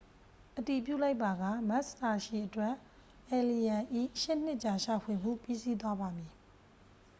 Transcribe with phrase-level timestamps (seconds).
[0.57, 2.73] အတည်ပြုလိုက်ပါက မက်စ်စာရှီအတွက်
[3.29, 3.83] အယ်လီရန်၏
[4.21, 6.31] ရှစ်နှစ်ကြာရှာဖွေမှု ပြီးစီးသွားပါမည်